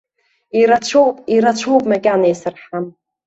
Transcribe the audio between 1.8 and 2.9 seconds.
макьана исырҳам.